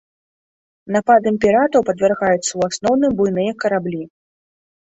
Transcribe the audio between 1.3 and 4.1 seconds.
піратаў падвяргаюцца ў асноўным буйныя караблі.